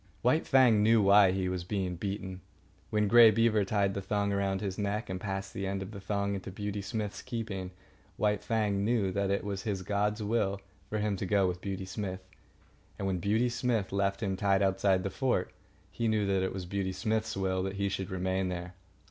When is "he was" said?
1.31-1.63